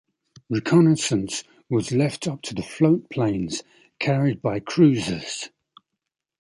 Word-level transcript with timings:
Reconnaissance 0.49 1.43
was 1.69 1.91
left 1.91 2.27
up 2.27 2.41
to 2.41 2.59
float 2.63 3.07
planes 3.11 3.61
carried 3.99 4.41
by 4.41 4.59
cruisers. 4.59 5.51